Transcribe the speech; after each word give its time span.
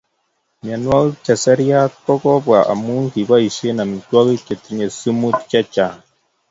Mianug'ik 0.63 1.15
che 1.25 1.33
seriat 1.43 1.91
ko 1.95 2.01
kokobwa 2.23 2.57
amu 2.71 2.95
kiboishe 3.13 3.67
amitwogik 3.83 4.41
chetinye 4.47 4.85
sumut 4.99 5.37
chechang' 5.49 6.01